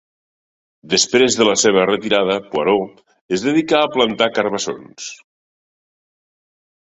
[0.93, 3.03] Després de la seva retirada, Poirot
[3.37, 5.11] es dedicà a plantar carbassons.